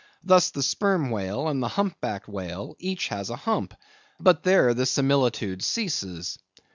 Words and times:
Thus, 0.23 0.49
the 0.49 0.63
sperm 0.63 1.11
whale 1.11 1.47
and 1.47 1.61
the 1.61 1.67
humpbacked 1.67 2.27
whale, 2.27 2.75
each 2.79 3.09
has 3.09 3.29
a 3.29 3.35
hump; 3.35 3.75
but 4.19 4.41
there 4.41 4.73
the 4.73 4.87
similitude 4.87 5.63
ceases. 5.63 6.39